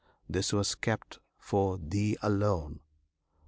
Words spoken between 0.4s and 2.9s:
was kept for thee alone!